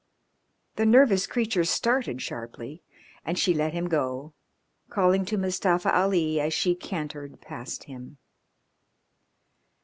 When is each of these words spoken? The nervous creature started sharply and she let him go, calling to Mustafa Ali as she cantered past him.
The 0.77 0.85
nervous 0.87 1.27
creature 1.27 1.63
started 1.63 2.23
sharply 2.23 2.81
and 3.23 3.37
she 3.37 3.53
let 3.53 3.71
him 3.73 3.87
go, 3.87 4.33
calling 4.89 5.25
to 5.25 5.37
Mustafa 5.37 5.95
Ali 5.95 6.39
as 6.39 6.55
she 6.55 6.73
cantered 6.73 7.39
past 7.39 7.83
him. 7.83 8.17